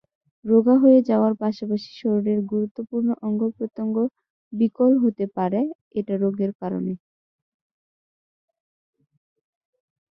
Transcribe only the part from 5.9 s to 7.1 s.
এই রোগের কারণে।